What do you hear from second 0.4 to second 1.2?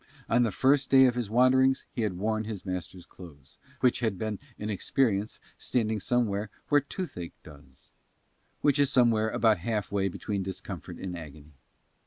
the first day of